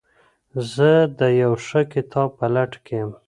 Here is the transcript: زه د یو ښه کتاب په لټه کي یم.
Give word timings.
زه 0.73 0.91
د 1.19 1.21
یو 1.41 1.53
ښه 1.65 1.81
کتاب 1.93 2.29
په 2.39 2.45
لټه 2.53 2.79
کي 2.85 2.93
یم. 3.01 3.11